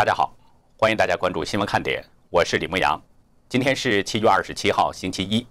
[0.00, 0.34] 大家好，
[0.78, 2.98] 欢迎大家关注新闻看点，我是李牧阳。
[3.50, 5.46] 今天是七月二十七号，星期一。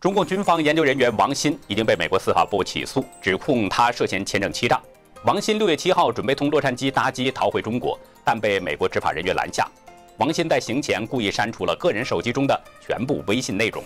[0.00, 4.80] 中共军方研究人员王鑫已经被美国司法部起诉，指控他涉嫌签证欺诈。
[5.26, 9.68] 王鑫六月七号准备从洛杉矶搭机逃回中国，但被美国执法人员拦下。
[10.16, 13.84] 王鑫在行前故意删除了个人手机中的全部微信内容。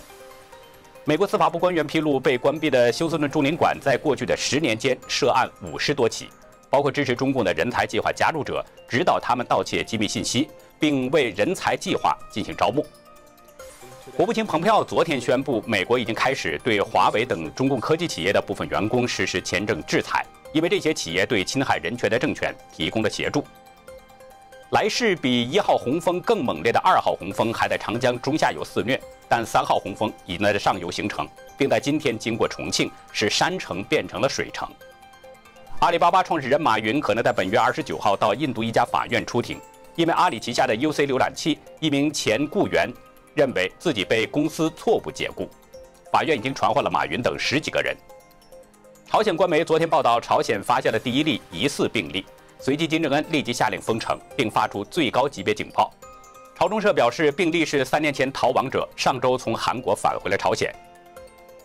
[1.03, 6.29] 美国司法部官员披露，被关闭的休斯顿驻领馆在过去的十年间涉案五十多起。
[6.69, 10.49] 包括支持中共的人才计划加入者，指导他们盗窃机密信息，
[10.79, 12.85] 并为人才计划进行招募。
[14.15, 20.23] 国务卿蓬佩奥昨天宣布，美国已经开始对华为等中共科技企业的部分员工实施签证制裁，
[20.53, 23.43] 因为这些企业对侵害人权的政权提供了协助。
[24.71, 34.69] 来势比一号洪峰更猛烈的二号洪峰还在长江中下游肆虐，但三号洪峰已经在上游形成，并在今天经过重庆，使山城变成了水城。
[35.79, 39.59] 阿里巴巴创始人马云可能在本月二十九号到印度一家法院出庭，
[39.95, 42.89] 因为阿里旗下的 UC 浏览器一名前雇员
[43.35, 45.49] 认为自己被公司错误解雇，
[46.11, 47.95] 法院已经传唤了马云等十几个人。
[49.05, 52.25] 朝鲜官媒昨天报道，朝鲜发现了第一例疑似病例，
[52.57, 55.91] 随即金正恩立即下令封城，并发出最高级别警报。
[56.57, 60.73] 朝中社表示，病例是三年前逃亡者，上周从韩国返回了朝鲜。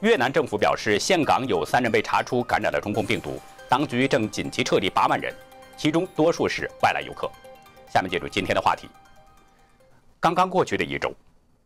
[0.00, 3.40] 越南政府表示，岘港有三人被查出感染了中共病毒。
[3.70, 5.32] 当局正紧急撤离八万人，
[5.76, 7.30] 其中多数是外来游客。
[7.88, 8.88] 下面进入今天的话题。
[10.18, 11.14] 刚刚过去的一周，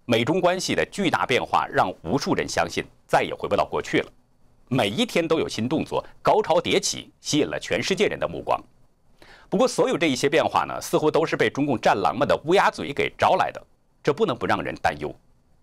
[0.05, 4.13] 美中关系的巨大变化让无数人相信再也回不到过去了。
[4.69, 8.63] 每一天都有新动作，高潮迭起，吸引了全世界人的目光。
[9.49, 13.67] 不过，所有这一些变化呢，似乎都是被中共战狼们的乌鸦嘴给招来的，
[14.03, 15.11] 这不能不让人担忧。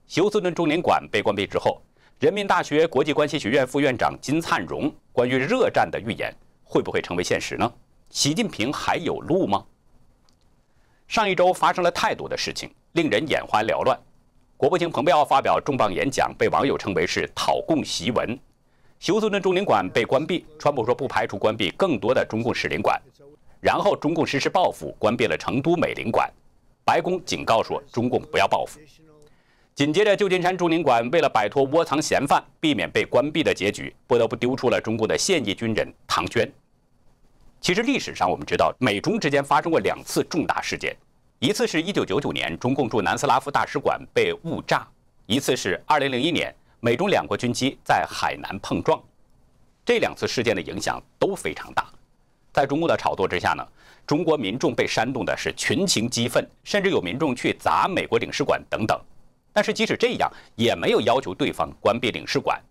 [0.08, 1.80] 休斯顿中领馆被关闭之后。
[2.22, 6.31] 人民大学国际关系学院副院长金灿荣关于热战的预言
[6.63, 7.73] 会不会成为现实呢？
[8.11, 9.66] 习近平还有路吗？
[11.08, 14.00] 上一周发生了太多的事情，令人眼花缭乱。
[14.56, 18.38] 国务卿蓬佩奥发表重磅演讲，被网友称为是讨共檄文。
[19.00, 23.01] 休斯顿中领馆被关闭，川普说不排除关闭更多的中共使领馆。
[23.59, 26.31] 然后中共实施报复，关闭了成都美领馆。
[26.85, 28.79] 白宫警告说中共不要报复。
[29.73, 36.51] 紧接着，旧金山驻领馆为了摆脱窝藏嫌犯、避免被关闭的结局，不得不丢出了中共的现役军人唐娟。
[37.61, 40.95] 其实历史上我们知道，美中之间发生过两次重大事件，
[41.39, 44.85] 一次是一九九九年中共驻南斯拉夫大使馆被误炸，
[45.25, 49.01] 一次是二零零一年美中两国军机在海南碰撞。
[49.85, 51.88] 这两次事件的影响都非常大，
[52.51, 53.65] 在中共的炒作之下呢，
[54.05, 58.99] 中国民众被煽动的是群情激愤，甚至有民众去砸美国领事馆等等。
[59.53, 62.62] 但是即使这样，也没有要求对方关闭领事馆。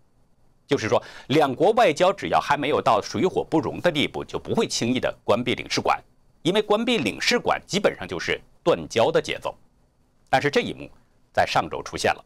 [0.67, 6.01] 就是说，两国外交只要还没有到水火不容的地步，就不会轻易的关闭领事馆，
[6.43, 9.53] 因为关闭领事馆基本上就是断交的节奏。
[10.29, 10.89] 但是这一幕
[11.33, 12.23] 在上周出现了。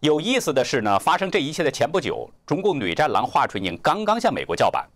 [0.00, 4.88] 有意思的是呢，发生这一切的前不久，中共女战狼华春莹刚刚向美国叫板。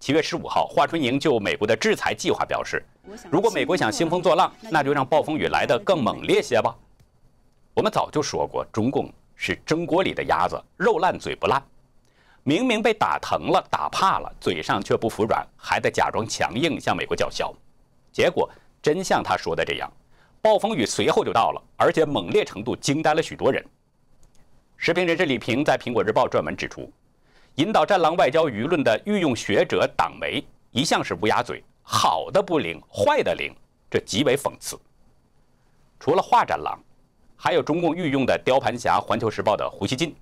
[0.00, 2.84] 七月十五号，华春莹就美国的制裁计划表示，
[3.30, 6.76] 如果美国想兴风作浪，那就让暴风雨来得更猛烈些吧。
[7.74, 11.60] 我们早就说过，中共是蒸锅里的鸭子，肉烂嘴不烂。
[12.44, 17.52] 明明被打疼了、打怕了，嘴上却不服软，还得假装强硬向美国叫嚣。
[18.12, 18.48] 结果
[18.80, 19.92] 真像他说的这样，
[20.40, 23.64] 暴风雨随后就到了，而且猛烈程度惊呆了许多人。
[24.76, 26.92] 时评人士李平在《苹果日报》撰文指出，
[27.56, 33.52] 引导战狼外交舆论的御用学者党媒一向是乌鸦嘴，好的不灵，坏的灵，
[33.90, 34.78] 这极为讽刺。
[35.98, 36.78] 除了华战狼。
[37.44, 40.16] 还有中共御用的雕盘侠，《环球时报》的胡锡进，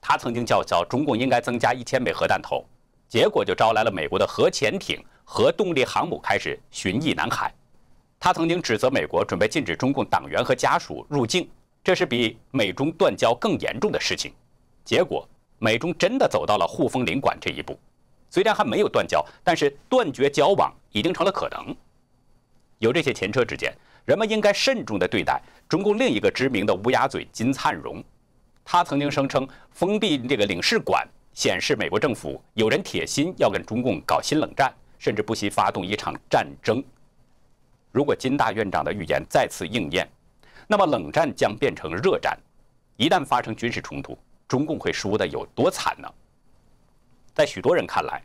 [0.00, 2.64] 他曾经叫嚣中共应该增加一千枚核弹头，
[3.10, 7.52] 结果就招来了美国的核潜艇、核动力航母开始巡弋南海。
[8.18, 11.46] 他曾经指责美国准备禁止中共党员和家属入境，
[11.84, 14.32] 这是比美中断交更严重的事情。
[14.82, 15.28] 结果
[15.58, 17.78] 美中真的走到了互封领馆这一步，
[18.30, 21.76] 虽然还没有断交，但是断绝交往已经成了可能。
[22.78, 23.70] 有这些前车之鉴。
[24.04, 28.02] 人们应该慎重地对待中共另一个知名的乌鸦嘴金灿荣，
[28.64, 36.82] 他曾经声称封闭这个领事馆显示美国政府有人铁心要跟中共搞新冷战，甚至不惜发动一场战争。
[37.92, 40.08] 如果金大院长的预言再次应验，
[40.66, 42.38] 那么冷战将变成热战，
[42.96, 46.08] 一旦发生军事冲突，中共会输得有多惨呢？
[47.32, 48.22] 在许多人看来，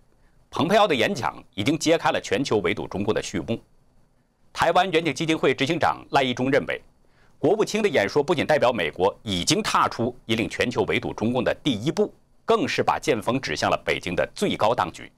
[0.50, 3.60] 蓬佩奥的演讲已经揭开了全球围堵中共的序幕。
[4.56, 6.82] 台湾远景基金会执行长赖义忠认为，
[7.38, 12.10] 国务卿的演说不仅代表美国已经踏出引领全球围堵中共的第一步，
[12.46, 15.12] 更是把剑锋指向了北京的最高当局，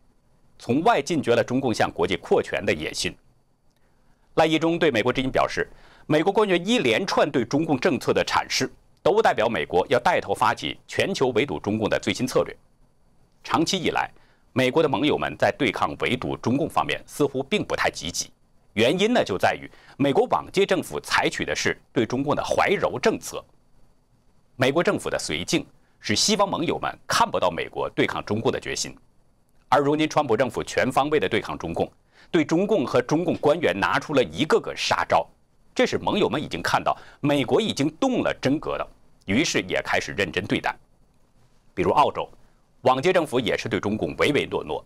[0.58, 3.16] 从外禁绝了中共向国际扩权的野心。
[4.34, 5.70] 赖义中对美国之音表示，
[6.08, 8.68] 美国官员一连串对中共政策的阐释，
[9.04, 12.58] 都代表美国要带头发起全球围堵中共的最新策略。
[13.44, 14.10] 长期以来，
[14.52, 18.32] 美国的盟友们在对抗围堵中共方面似乎并不太积极，
[18.78, 23.44] 原因呢就在于美国往届政府采取的是对中共的怀柔政策。
[24.56, 25.66] 美国政府的绥靖
[26.00, 28.96] 使西方盟友们看不到美国对抗中共的决心，
[29.68, 31.92] 而如今川普政府全方位的对抗中共。
[32.30, 35.26] 对中共和中共官员拿出了一个个杀招，
[35.74, 38.88] 这使盟友们已经看到美国已经动了真格的，
[39.26, 40.78] 于是也开始认真对待。
[41.74, 42.30] 比如澳洲，
[42.82, 44.86] 往届政府也是对中共唯唯诺诺，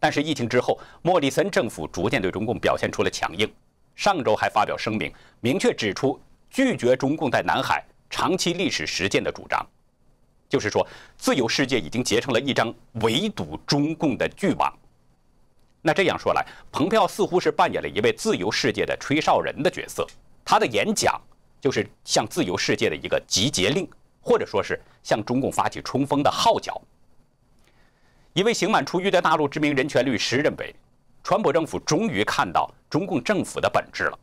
[0.00, 3.48] 但是疫情之后，莫里森政府逐渐对中共表现出了强硬。
[3.94, 6.18] 上周还发表声明，明确指出
[6.48, 9.64] 拒绝中共在南海长期历史实践的主张，
[10.48, 10.86] 就是说，
[11.18, 14.72] 自由世界已经结成了一张围堵中共的巨网。
[15.82, 16.42] 那这样说来，
[16.72, 20.06] 蓬佩奥似乎是扮演了一位自由世界的吹哨人的角色。
[20.44, 21.20] 他的演讲
[21.60, 23.86] 就是向自由世界的一个集结令，
[24.22, 26.80] 或者说是向中共发起冲锋的号角。
[28.40, 30.74] 一位刑满出狱的大陆知名人权律师认为，
[31.22, 34.18] 川普政府终于看到中共政府的本质了。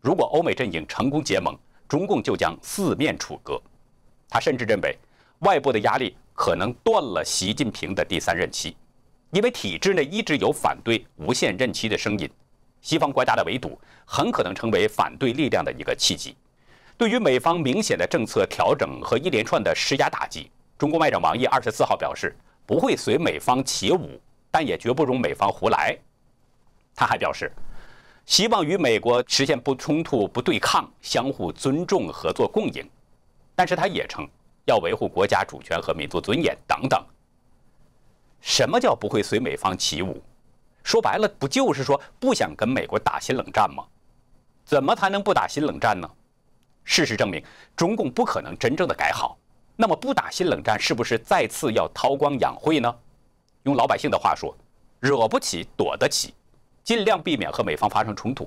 [0.00, 1.56] 如果欧美阵营成功结盟，
[1.88, 3.62] 中共就将四面楚歌。
[4.28, 4.98] 他甚至认为，
[5.42, 8.76] 外部的压力可能断了习近平的第三任期。
[9.30, 12.28] 因为体制内一直有反对无限任期的声音，
[12.80, 16.34] 西方国家的围堵很可能成为反对力量的一个契机。
[16.98, 22.34] 对于美方明显的政策调整和一连串的施压打击，中国外长王毅二十四号表示
[22.70, 24.08] 不会随美方起舞，
[24.48, 25.98] 但也绝不容美方胡来。
[26.94, 27.50] 他还表示，
[28.24, 32.88] 希望与美国实现不冲突、不对抗、相互尊重、合作共赢。
[33.56, 34.24] 但是他也称
[34.66, 37.04] 要维护国家主权和民族尊严等等。
[38.40, 40.22] 什么叫不会随美方起舞？
[40.84, 43.84] 说白了，不就是说不想跟美国打新冷战吗？
[44.64, 46.08] 怎么才能不打新冷战呢？
[46.84, 47.44] 事实证明，
[47.74, 49.36] 中共不可能真正的改好。
[49.80, 52.94] 那么不打新冷战，是不是再次要韬光养晦呢？
[53.62, 54.54] 用老百姓的话说，
[54.98, 56.34] 惹不起躲得起，
[56.84, 58.46] 尽量避免和美方发生冲突。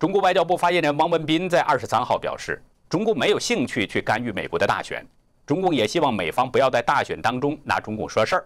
[0.00, 5.06] 中国外交部发言人汪文斌在二十三号表示，中共没有兴趣去干预美国的大选。
[5.46, 8.44] 中共也希望美方不要在大选当中拿中共说事儿，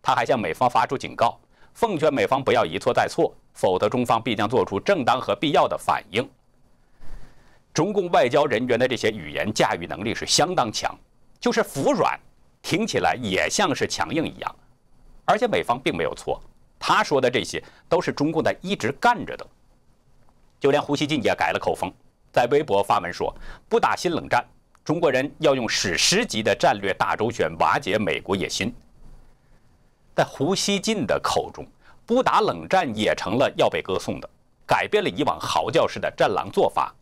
[0.00, 1.38] 他还向美方发出警告，
[1.74, 6.26] 奉劝美方不要一错再错，否则中方必将做出正当和必要的反应。
[7.76, 10.98] 中共外交人员的这些语言驾驭能力是相当强，
[11.38, 12.18] 就是服软，
[12.62, 14.56] 听起来也像是强硬一样。
[15.26, 16.40] 而且美方并没有错，
[16.78, 19.46] 他说的这些都是中共在一直干着的。
[20.58, 21.92] 就连胡锡进也改了口风，
[22.32, 23.30] 在微博发文说
[23.68, 24.42] 不打新冷战。
[24.82, 28.74] 中国人要用史诗级的战略大周旋瓦解美国野心，
[30.14, 31.66] 在胡锡进的口中，
[32.06, 34.30] 不打冷战也成了要被歌颂的，
[34.66, 36.94] 改变了以往嚎叫式的战狼做法。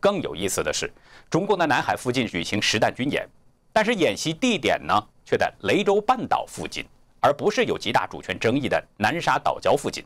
[0.00, 0.92] 更有意思的是，
[1.30, 3.28] 中共在南海附近举行实弹军演，
[3.72, 6.84] 但是演习地点呢却在雷州半岛附近，
[7.20, 10.04] 而不是有极大主权争议的南沙岛礁附近，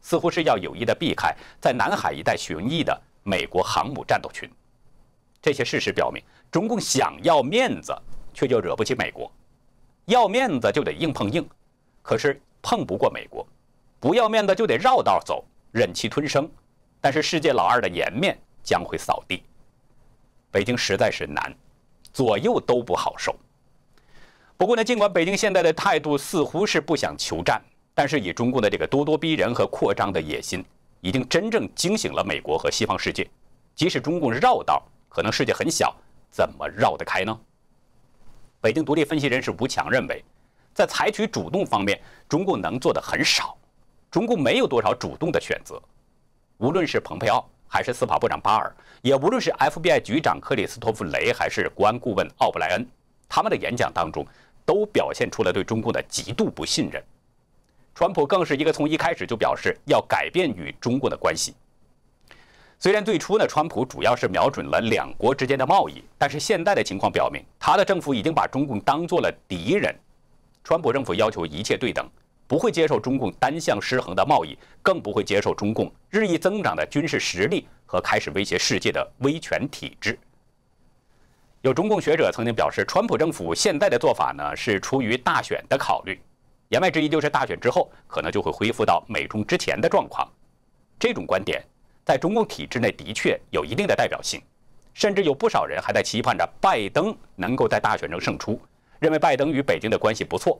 [0.00, 4.50] 似乎是要有意的避开在南海一带巡弋的美国航母战斗群。
[5.40, 6.22] 这些事实表明。
[6.50, 7.94] 中共想要面子，
[8.32, 9.30] 却就惹不起美国。
[10.06, 11.46] 要面子就得硬碰硬，
[12.00, 13.46] 可是碰不过美国；
[14.00, 16.50] 不要面子就得绕道走，忍气吞声。
[17.02, 18.38] 但是世界老二的颜面
[18.68, 19.42] 将会扫地。
[20.50, 21.50] 北京实在是难，
[22.12, 23.34] 左右都不好受。
[24.58, 27.62] 不过呢，尽管北京现在的态度似乎是不想求战，
[27.94, 30.62] 但是以中共的这个咄咄逼人和扩张的野心，
[31.00, 33.26] 已经真正惊醒了美国和西方世界。
[33.74, 35.96] 即使中共绕道，可能世界很小。
[36.30, 37.40] 怎么绕得开呢？
[38.60, 40.22] 北京独立分析人士吴强认为，
[40.74, 41.98] 在采取主动方面，
[42.28, 43.56] 中共能做的很少。
[44.10, 45.80] 中共没有多少主动的选择。
[46.58, 52.86] 无论是蓬佩奥，还是司法部长巴尔，也无论是 FBI 局长克里斯托弗雷，还是国安顾问奥布莱恩，
[53.28, 54.26] 他们的演讲当中
[54.64, 57.02] 都表现出了对中共的极度不信任。
[57.94, 61.54] 川普更是一个从一开始就表示要改变与中共的关系。
[62.78, 69.92] 虽然最初呢，川普主要是瞄准了两国之间的贸易，但是现在的情况表明，他的政府已经把中共当做了敌人。
[70.62, 72.08] 川普政府要求一切对等，
[72.48, 80.18] 不会接受中共单向失衡的贸易，更不会接受中共日益增长的军事实力和开始威胁世界的威权体制。
[81.60, 86.20] 有中共学者曾经表示，川普政府现在的做法呢，是出于大选的考虑，
[86.70, 90.28] 言外之意就是大选之后可能就会恢复到美中之前的状况。
[90.98, 91.62] 这种观点。
[92.04, 94.40] 在中共体制内的确有一定的代表性，
[94.94, 98.58] 甚至有不少人还在期盼着拜登能够在大选中胜出，
[98.98, 100.58] 认为拜登与北京的关系不错。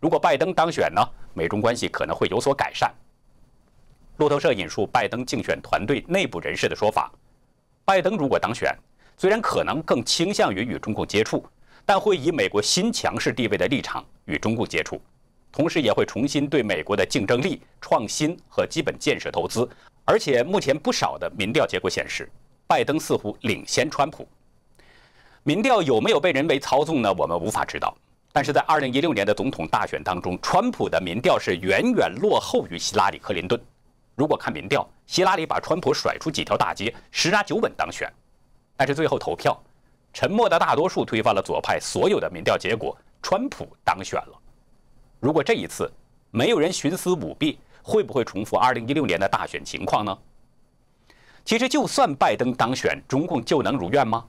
[0.00, 2.92] 如果拜登当选呢，美中关系可能会有所改善。
[4.18, 7.10] 路透社引述拜登竞选团队内部人士的说法，
[7.84, 8.74] 拜登如果当选，
[9.16, 11.44] 虽然可能更倾向于与中共接触，
[11.84, 15.00] 但会以美国新强势地位的立场与中共接触，
[15.52, 19.68] 同时也会重新对美国的竞争力、创新和基本建设投资。
[20.04, 22.30] 而且，目前不少的民调结果显示，
[22.66, 24.26] 拜登似乎领先川普。
[25.42, 27.12] 民调有没有被人为操纵呢？
[27.18, 27.96] 我们无法知道。
[28.36, 33.58] 但是在2016年的总统大选当中，川普的民调是远远落后于希拉里·克林顿。
[34.14, 38.12] 如果看民调，希拉里把川普甩出几条大街，十拿九稳当选。
[38.76, 39.58] 但是最后投票，
[40.12, 44.38] 沉默的大多数推翻了左派所有的民调结果，川普当选了。
[45.18, 45.90] 如果这一次
[46.30, 50.18] 没有人徇私舞弊，会不会重复2016年的大选情况呢？
[51.42, 54.26] 其实，就算拜登当选，中共就能如愿吗？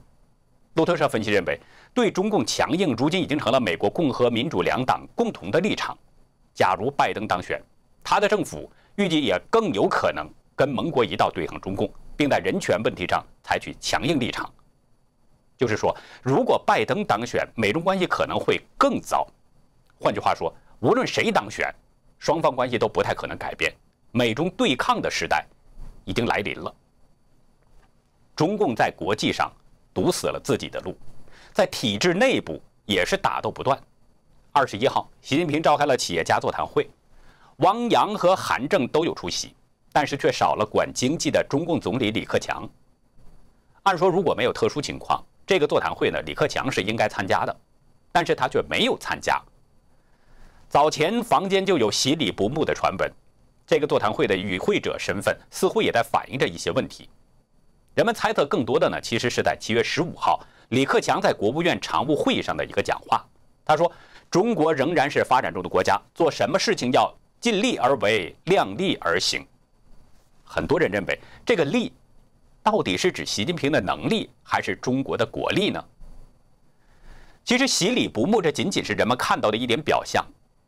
[0.78, 1.58] 路透社分析认为，
[1.92, 5.98] 对中共强硬如今已经成了美国共和民主两党共同的立场。
[6.54, 7.60] 假如拜登当选，
[8.04, 14.48] 他的政府预计也更有可能跟盟国一道对抗中共，并在人权问题上采取强硬立场。
[15.56, 15.92] 就是说，
[16.22, 19.26] 如果拜登当选，美中关系可能会更糟。
[19.98, 21.74] 换句话说，无论谁当选，
[22.20, 23.74] 双方关系都不太可能改变，
[24.12, 25.44] 美中对抗的时代
[26.04, 26.72] 已经来临了。
[28.36, 29.52] 中共在国际上
[29.98, 30.96] 堵死了自己的路，
[31.52, 33.76] 在体制内部也是打斗不断。
[34.52, 36.88] 二十一号，习近平召开了企业家座谈会，
[37.56, 39.56] 汪洋和韩正都有出席，
[39.92, 42.62] 但是却少了管经济的中共总理李克强。
[43.82, 47.56] 按说如果没有特殊情况，这个座谈会呢，李克强是应该参加的，
[48.12, 49.42] 但是他却没有参加。
[50.68, 53.12] 早前房间就有洗礼不睦的传闻，
[53.66, 57.10] 这个座谈会的与会者身份似乎也在反映着一些问题。
[57.98, 60.38] 人们猜测更多的呢，其实是在七月十五号，
[60.68, 63.26] 李克强在国务院常务会议上的一个讲话。
[63.64, 63.90] 他说
[64.30, 69.44] ：“中国仍然是发展中的国家，做什么事情要尽力而为，量力而行。”
[70.46, 71.92] 很多人认为，这个“力”
[72.62, 75.84] 到底是指习近平的能力，还是中国的国力呢？
[77.44, 80.24] 其实，洗礼不睦，这仅仅是人们看到的一点表象。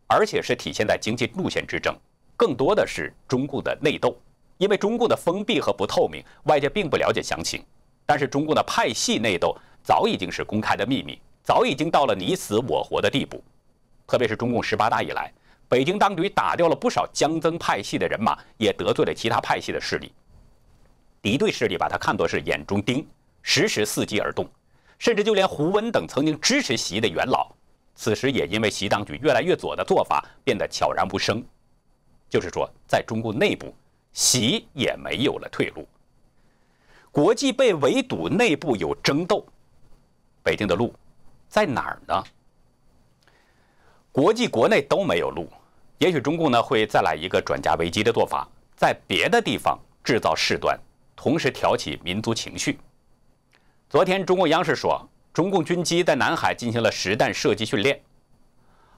[0.08, 1.96] 而且是体现在经济路线之争，
[2.37, 4.20] 更多的是中共的内斗。
[4.61, 7.64] 因为中共的封闭和不透明，外界并不了解详情。
[8.05, 13.43] 但是中共的派系内斗早已经是公开的秘密，早已经到了你死我活的地步。
[14.07, 15.33] 特别是中共十八大以来，
[15.67, 20.12] 北京当局打掉了不少江曾派系的人马，也得罪了其他派系的势力。
[21.23, 23.07] 敌对势力把他看作是眼中钉，
[23.40, 24.47] 时时伺机而动，
[24.99, 27.50] 甚至就连胡温等曾经支持习的元老。
[27.95, 31.43] 此时也因为习当局越来越左的做法变得悄然无声，
[32.29, 33.75] 就是说，在中共内部，
[34.12, 35.87] 习也没有了退路。
[37.11, 39.45] 国际被围堵，内部有争斗，
[40.43, 40.95] 北京的路
[41.49, 42.25] 在哪儿呢？
[44.12, 45.49] 国际国内都没有路，
[45.99, 50.79] 也许中共呢会再来一个转嫁危机的做法，在别的地方制造事端，
[51.14, 52.79] 同时挑起民族情绪。
[53.88, 55.07] 昨天中共央视说。
[55.33, 58.02] 中共军机在南海进行了实弹射击训练。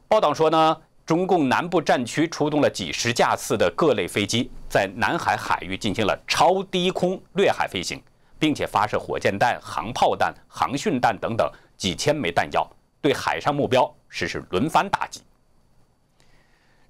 [0.08, 8.00] 报道说呢，中共南部战区出动了几十架次的各类飞机，在南海海域进行了超低空掠海飞行，
[8.38, 12.68] 并且发射火箭弹、航炮弹、航训弹等等几千枚弹药，
[13.00, 15.20] 对海上目标实施轮番打击。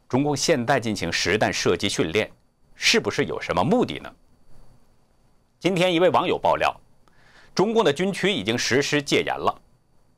[0.09, 2.31] 中共现在进行实弹射击训练，
[2.75, 4.13] 是不是有什么目的呢？
[5.59, 6.75] 今天一位网友爆料。
[7.55, 9.55] 中共的军区已经实施戒严了。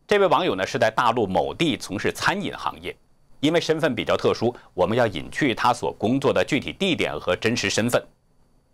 [0.07, 2.97] 这位网友呢是在大陆某地从事餐饮行业，
[3.45, 8.03] 因为身份比较特殊，我们要隐去他所工作的具体地点和真实身份。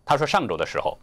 [0.05, 0.97] 他说，上周的时候，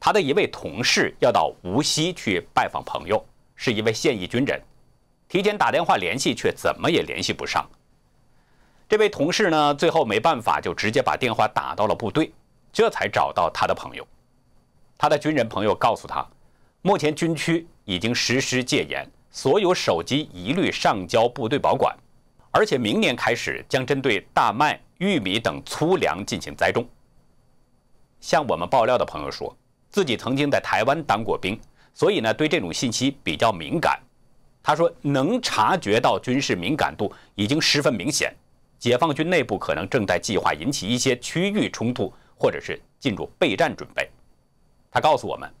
[0.00, 4.60] 他的一位同事要到无锡去拜访朋友，是一位现役军人，
[5.28, 7.64] 提前打电话联系，却怎么也联系不上。
[8.88, 12.32] 这位同事呢，最后没办法，就直接把电话打到了部队，
[12.72, 14.04] 这才找到他的朋友。
[14.98, 16.26] 他的军人朋友告诉他。
[16.82, 21.96] 目前军区已经实施戒严，所有手机一律上交部队保管，
[22.54, 26.86] 而且明年开始将针对大麦、玉米等粗粮进行栽种。
[28.20, 29.54] 向我们爆料的朋友说，
[29.90, 31.58] 自己曾经在台湾当过兵，
[31.92, 34.00] 所以呢对这种信息比较敏感。
[34.62, 38.32] 他说能察觉到军事敏感度已经十分明显，
[38.78, 44.08] 解放军内部可能正在计划引起一些区域冲突，或者是进入备战准备。
[44.92, 45.52] 他告诉我们。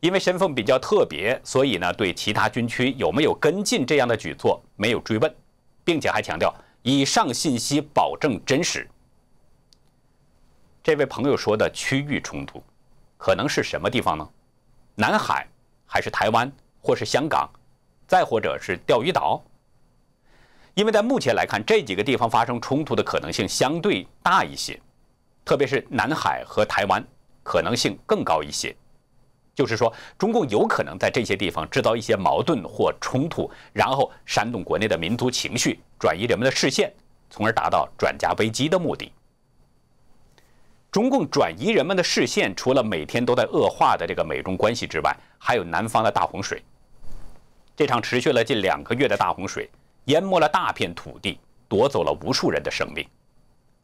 [0.00, 5.34] 因为身份比较特别，所以呢，对其他军区有没有跟进这样的举措没有追问，
[5.84, 8.88] 并且还强调以上信息保证真实。
[10.82, 12.62] 这位朋友说的区域冲突，
[13.16, 14.28] 可能是什么地方呢？
[14.96, 15.46] 南海，
[15.86, 16.50] 还是台湾，
[16.80, 17.48] 或是香港，
[18.06, 19.42] 再或者是钓鱼岛？
[20.74, 24.80] 因为在目前来看，这几个地方发生冲突的可能性相对大一些。
[25.44, 27.04] 特别是南海和台湾，
[27.42, 28.74] 可能性更高一些。
[29.54, 36.92] 就是说，中共有可能在这些地方制造一些矛盾或冲突，然后煽动国内的民族情绪，转移人们的视线，
[37.30, 39.12] 从而达到转嫁危机的目的。
[40.90, 46.62] 中共转移人们的视线，除了每天都在恶化的这个美中关系之外，还有南方的大洪水。
[47.76, 49.68] 这场持续了近两个月的大洪水，
[50.04, 53.04] 淹没了大片土地，夺走了无数人的生命。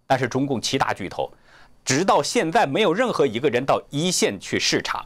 [0.07, 1.33] 但是中共七大巨头，
[1.85, 5.05] 直到现在没有任何一个人到一线去视察。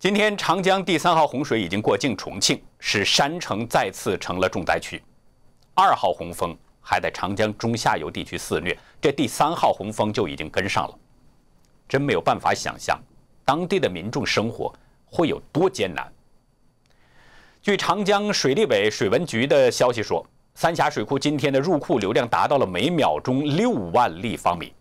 [0.00, 5.02] 今天长江第三号洪水已经过境重庆，使山城再次成了重灾区。
[5.74, 6.56] 二号洪峰。
[6.80, 10.98] 还在长江中下游地区肆虐，这第三号洪峰就已经跟上了，
[11.86, 12.98] 真没有办法想象
[13.44, 14.72] 当地的民众生活
[15.04, 16.10] 会有多艰难。
[17.60, 24.72] 据长江水利委水文局的消息说，三峡水库今天的入库流量达到了每秒钟六万立方米，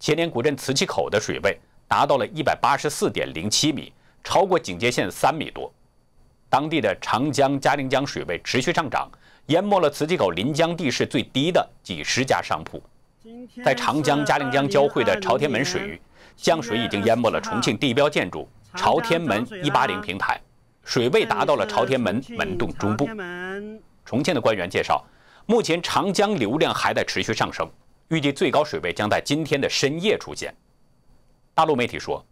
[0.00, 3.92] 千年古镇磁器口的水位达到了一百八十四点零七米，
[4.28, 5.72] 超过警戒线三米多。
[6.50, 9.10] 当地的长江、嘉陵江水位持续上涨。
[9.46, 12.82] 淹没了磁器口临江地势最低的几十家商铺，
[13.64, 15.98] 在长江嘉陵江交汇的朝天门水域，
[16.36, 20.38] 江水已经淹没了重庆地标建筑朝天门一八零平台，
[20.84, 23.08] 水位达到了朝天门门洞中部。
[24.04, 25.02] 重庆的官员介绍，
[25.46, 27.66] 目前长江流量还在持续上升，
[28.08, 30.54] 预计最高水位将在今天的深夜出现。
[31.54, 32.22] 大陆媒体说，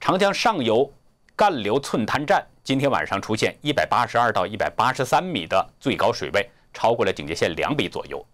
[0.00, 0.90] 长江上游
[1.36, 2.44] 干流寸滩站。
[2.64, 8.26] 今天晚上出现一百八十二到一百八十三米的最高水位，超过了警戒线两米左右。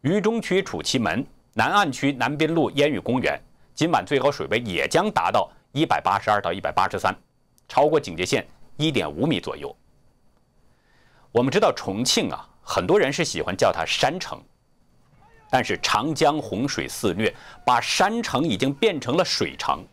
[0.00, 3.38] 渝中区楚奇门、南岸区南滨路烟雨公园，
[3.74, 7.14] 今晚最高水位也将达到一百八十二到一百八十三，
[7.68, 8.44] 超过警戒线
[8.78, 9.76] 一点五米左右。
[11.30, 14.42] 我们知道重庆啊，很多人是喜欢叫它山城，
[15.50, 17.32] 但是长江洪水肆虐，
[17.64, 19.84] 把山城已经变成了水城。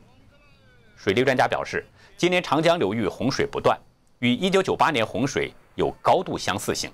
[0.95, 1.85] 水利专家表示。
[2.19, 3.79] 今年长江流域洪水不断，
[4.19, 6.91] 与1998年洪水有高度相似性。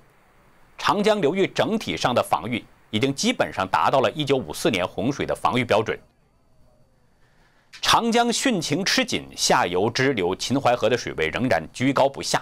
[0.78, 5.98] 长江流域整体上的防御已经基本上达到了1954年洪水的防御标准。
[7.82, 12.40] 长江汛情吃紧，下游支流秦淮河的水位仍然居高不下。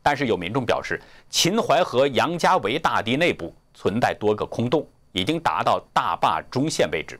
[0.00, 7.18] 但是有民众表示，秦淮河杨家围大堤内部存在多个空洞，已经达到大坝中线位置。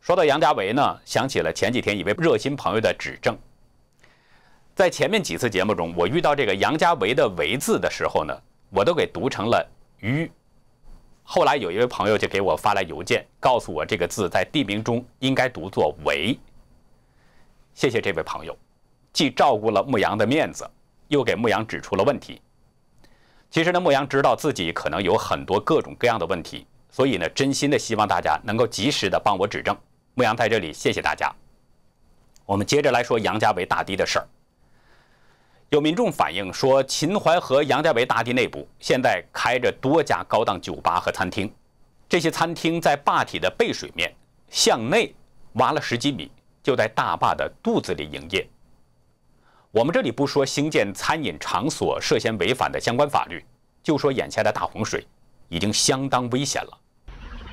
[0.00, 3.36] 说到杨家维呢，想起了前几天一位热心朋友的指正。
[4.74, 8.34] 在前面几次节目中，我遇到这个杨家维的“维”字的时候呢，
[8.70, 9.64] 我都给读成了
[10.00, 10.30] “鱼”。
[11.22, 16.36] 后来有一位朋友就给我发来邮件，告诉我这个字在地名中应该读作“围”。
[17.74, 18.56] 谢谢这位朋友，
[19.12, 20.68] 既照顾了牧羊的面子，
[21.08, 22.40] 又给牧羊指出了问题。
[23.50, 29.76] 其实呢，牧羊知道自己可能有很多各种各样的问题，所以呢，真心的希望大家能够及时的帮我指正。
[30.14, 31.32] 牧羊在这里谢谢大家。
[32.44, 34.26] 我们接着来说杨家围大堤的事儿。
[35.68, 41.48] 有民众反映说，秦淮河杨家围大堤内部现在开着多家高档酒吧和餐厅，
[42.08, 44.12] 这些餐厅在坝体的背水面
[44.48, 45.14] 向内
[45.52, 46.28] 挖了十几米，
[46.60, 48.44] 就在大坝的肚子里营业。
[49.70, 53.44] 我们这里不说兴建餐饮场所涉嫌违反的相关法律，
[53.80, 55.06] 就说眼下的大洪水
[55.48, 56.78] 已经相当危险了，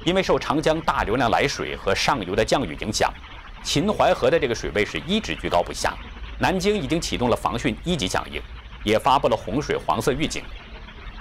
[0.07, 3.13] 因为受长江大流量来水和上游的降雨影响，
[3.61, 5.97] 秦淮河的这个水位是一直居高不下。
[6.39, 8.41] 南京已经启动了防汛一级响应，
[8.85, 10.45] 也发布了洪水黄色预警。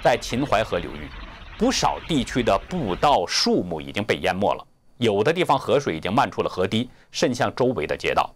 [0.00, 1.08] 在秦淮河流域，
[1.58, 4.64] 不少地区的步道、树木已经被淹没了，
[4.98, 8.32] 有的地方河水已经漫出了河堤，渗向周围的街道。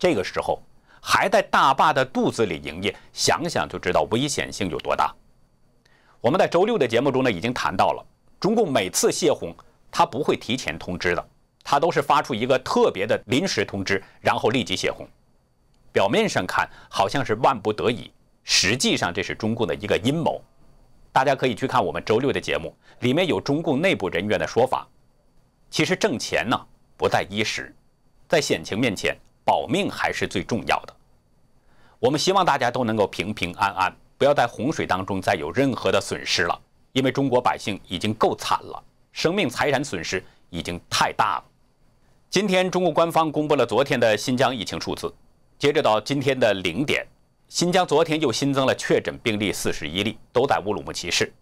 [0.00, 0.60] 这个时候
[1.00, 5.14] 还在大坝的肚子里营业，想想就知道危险性有多大。
[6.20, 8.04] 我们在周六的节目中呢，已经谈到了，
[8.40, 9.54] 中共每次泄洪，
[9.90, 11.28] 他不会提前通知的，
[11.64, 15.06] 他都是发出一个特别的临时通知，然后立即泄洪。
[15.92, 18.12] 表面上看好像是万不得已，
[18.44, 20.40] 实际上这是中共的一个阴谋。
[21.10, 24.86] 大家可以去看我们周六的节目，里面有中共内部人员的说法。
[25.70, 26.56] 其实挣钱呢
[26.96, 27.74] 不在一时，
[28.28, 30.94] 在险情面前，保命还是最重要的。
[31.98, 36.60] 我们希望大家都能够平平安安，不要在洪水当中再有任何的损失了，
[36.98, 38.82] 因为中国百姓已经够惨了，
[39.12, 41.44] 生命财产损失已经太大了。
[42.28, 45.14] 今天，中国官方公布了昨天的新疆疫情数字。
[45.60, 47.06] 截止到今天的零点，
[47.46, 51.32] 新疆昨天又新增了确诊病例四十一例，都在乌鲁木齐市。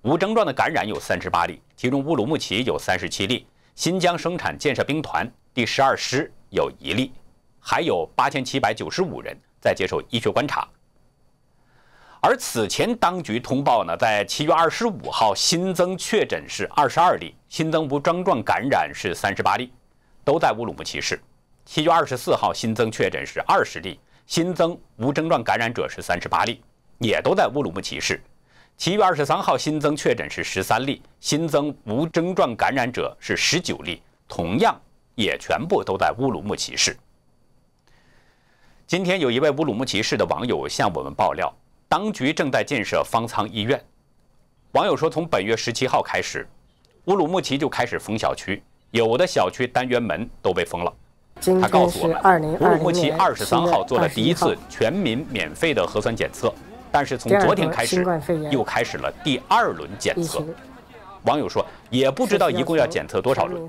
[0.00, 7.12] 无症状的感染有三十八例，其中乌鲁木齐有三十七例，新疆生产建设兵团第十二师有一例，
[7.60, 10.66] 还有八千七百九十五人在接受医学观察。
[12.28, 19.72] 而此前当局通报呢，在七月二十五号新增确诊是二十二例，新增无症状感染是三十八例，
[20.24, 21.22] 都在乌鲁木齐市。
[21.64, 26.60] 七月二十四号新增确诊是二十例，新增无症状感染者是三十八例，
[26.98, 28.20] 也都在乌鲁木齐市。
[28.76, 34.76] 七月二十三号新增确诊是十三例，新增无症状感染者是十九例，同样
[35.14, 36.96] 也全部都在乌鲁木齐市。
[38.84, 41.54] 今天有一位乌鲁木齐市的网友向我们爆料，
[41.96, 43.82] 当局正在建设方舱医院。
[44.72, 46.46] 网友说，从本月十七号开始，
[47.06, 50.92] 乌鲁木齐就开始封小区，有的小区单元门都被封了。
[51.58, 56.52] 他告诉我们，乌鲁木齐二十三号做了第一次全民免费的核酸检测，
[56.92, 58.04] 但是从昨天开始
[58.50, 60.44] 又开始了第二轮检测。
[61.22, 63.66] 网友说，也不知道一共要检测多少轮。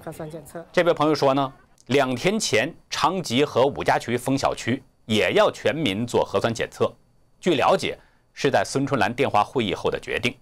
[0.74, 1.54] 这位朋友说呢，
[1.86, 4.84] 两天前昌吉和五家渠封小区。
[5.06, 6.94] 也要全民做核酸检测。
[7.40, 7.98] 据了解，
[8.40, 10.38] 是在孙春兰电话会议后的决定。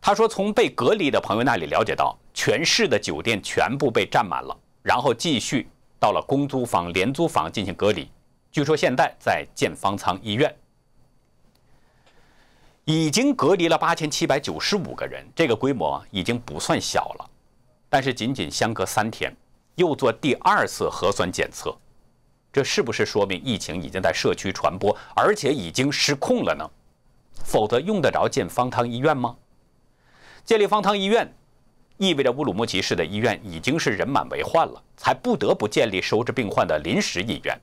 [0.00, 5.68] 他说，从被隔离的朋友那里了解到，全市的酒店全部被占满了，然后继续
[6.00, 8.10] 到了公租房、廉租房进行隔离。
[8.50, 10.56] 据说现在在建方舱医院，
[12.86, 17.30] 已经隔离了八千七百九十五个人，这个规模已经不算小了。
[17.90, 19.30] 但是仅仅相隔三天，
[19.74, 21.76] 又做第二次核酸检测。
[22.52, 26.68] 这是不是说明疫情已经在社区传播，而且已经失控了呢？
[27.44, 29.34] 否则用得着建方舱医院吗？
[30.44, 31.32] 建立方舱医院，
[31.96, 37.58] 意味着乌鲁木齐市的医院已经是人满为患了，才不得不建立收治病患的临时医院。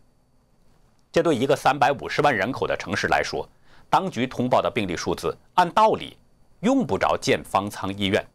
[1.11, 3.47] 这对一个三百五十万人口的城市来说，
[3.91, 6.17] 当局通报的病例数字，按道理
[6.61, 8.25] 用不着建方舱医院。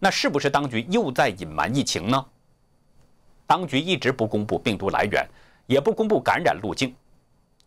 [0.00, 2.26] 那是不是当局又在隐瞒疫情呢？
[3.46, 5.28] 当局一直不公布病毒来源。
[5.70, 6.92] 也不公布感染路径，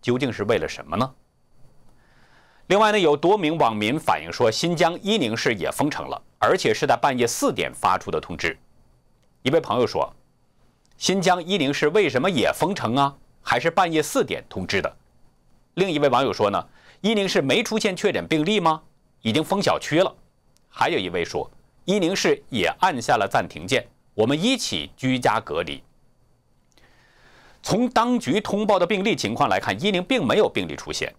[0.02, 1.10] 究竟是为了什么呢？
[2.68, 8.60] 另外呢，有多名网民反映说，新疆伊宁市也封城了，而且是在半夜四点发出的通知。
[9.44, 10.14] 一位朋友说，
[10.98, 13.16] 新疆伊宁市为什么也封城啊？
[13.42, 14.98] 还是半夜四点通知的？
[15.76, 16.62] 另一位网友说呢，
[17.00, 18.82] 伊宁市没出现确诊病例吗？
[19.22, 20.14] 已经封小区了。
[20.68, 21.50] 还有一位说，
[21.86, 25.82] 伊宁市也按下了暂停键，我们一起居家隔离。
[27.64, 31.12] 从当局通报的病例情况来看，伊宁并没有病例出现。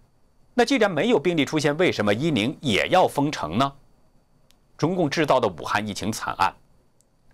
[0.52, 3.72] 那既然没有病例出现，为什么伊宁也要封城呢？
[4.76, 6.54] 中共制造的武汉疫情惨案，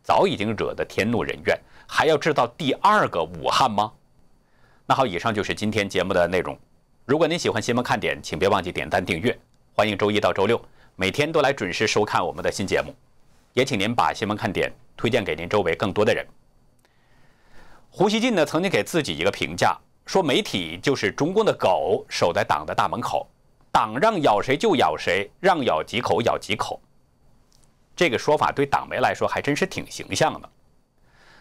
[0.03, 3.93] 早已经惹得天怒人怨，还要制造第二个武汉吗？
[4.87, 6.57] 那好，以上就是今天节目的内容。
[7.05, 9.37] 如果您喜欢新闻看点，请别忘记点赞订阅。
[9.75, 10.61] 欢迎周一到周六
[10.95, 12.95] 每天都来准时收看我们的新节目，
[13.55, 16.25] 也请您把新闻看点推荐给您周围更多的人。
[17.93, 19.77] 胡锡进呢曾经给自己一个评价，
[20.07, 23.29] 说媒体就是中共的狗，守在党的大门口，
[23.73, 26.81] 党让咬谁就咬谁，让咬几口咬几口。
[27.97, 30.49] 这个说法对党媒来说还真是挺形象的。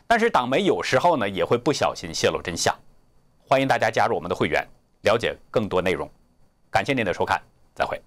[0.07, 2.75] 但是党媒有时候呢也会不小心泄露真相。
[3.47, 4.67] 欢迎大家加入我们的会员，
[5.03, 6.09] 了解更多内容。
[6.71, 7.39] 感谢您的收看，
[7.75, 8.01] 再会。